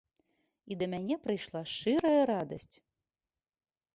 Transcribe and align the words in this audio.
І 0.75 0.77
да 0.79 0.85
мяне 0.93 1.17
прыйшла 1.25 1.61
шчырая 1.71 2.21
радасць. 2.33 2.73